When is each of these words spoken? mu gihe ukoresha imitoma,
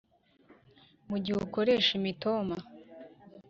mu 1.09 1.17
gihe 1.23 1.37
ukoresha 1.47 1.91
imitoma, 1.99 2.57